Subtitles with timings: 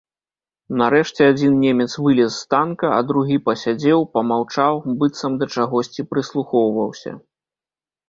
[0.81, 7.11] Нарэшце адзін немец вылез з танка, а другі пасядзеў, памаўчаў, быццам да чагосьці прыслухоўваўся.